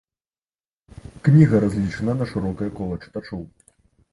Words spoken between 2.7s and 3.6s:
кола чытачоў.